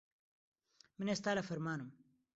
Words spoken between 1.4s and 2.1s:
فەرمانم.